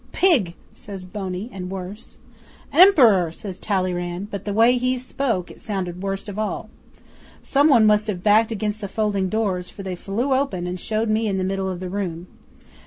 [0.11, 2.17] '"Pig!" says Boney, and worse.
[2.73, 6.71] '"Emperor!" says Talleyrand, but, the way he spoke, it sounded worst of all.
[7.43, 11.07] Some one must have backed against the folding doors, for they flew open and showed
[11.11, 12.25] me in the middle of the room.